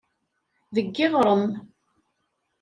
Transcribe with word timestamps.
Deg 0.75 0.87
yiɣrem. 0.97 1.45